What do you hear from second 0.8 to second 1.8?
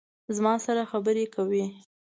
خبرې کوي